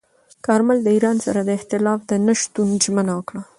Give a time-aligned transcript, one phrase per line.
[0.45, 3.41] کارمل د ایران سره د اختلاف د نه شتون ژمنه وکړه.